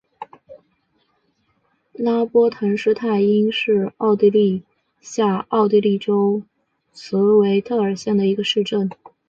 [1.93, 4.63] 拉波滕施泰因是奥地利
[4.99, 6.41] 下奥地利州
[6.91, 8.89] 茨韦特尔县的一个市镇。